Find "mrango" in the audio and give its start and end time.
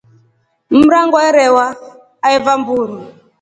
0.77-1.17